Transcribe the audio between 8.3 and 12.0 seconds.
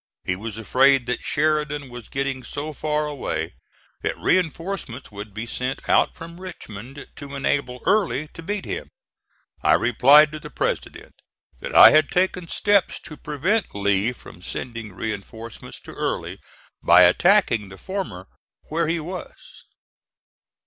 beat him. I replied to the President that I